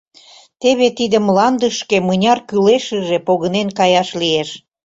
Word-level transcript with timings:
Теве 0.61 0.87
тиде 0.97 1.17
мландышке 1.27 1.97
мыняр 2.07 2.39
кӱлешыже 2.49 3.17
погынен 3.27 3.69
каяш 3.77 4.09
лиеш. 4.21 4.49